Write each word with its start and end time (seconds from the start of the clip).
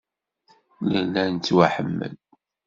Nella 0.91 1.23
nettwaḥemmel. 1.31 2.13